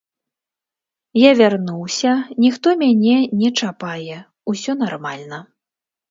[1.17, 2.13] Я вярнуўся,
[2.43, 4.17] ніхто мяне не чапае,
[4.53, 5.39] усё нармальна.